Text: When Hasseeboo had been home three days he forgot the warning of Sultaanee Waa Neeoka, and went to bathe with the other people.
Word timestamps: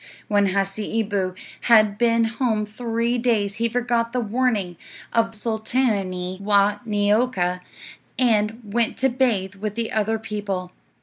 When 0.27 0.47
Hasseeboo 0.47 1.35
had 1.61 1.99
been 1.99 2.23
home 2.23 2.65
three 2.65 3.19
days 3.19 3.57
he 3.57 3.69
forgot 3.69 4.13
the 4.13 4.19
warning 4.19 4.75
of 5.13 5.35
Sultaanee 5.35 6.39
Waa 6.41 6.79
Neeoka, 6.87 7.59
and 8.17 8.59
went 8.63 8.97
to 8.97 9.09
bathe 9.09 9.53
with 9.53 9.75
the 9.75 9.91
other 9.91 10.17
people. 10.17 10.71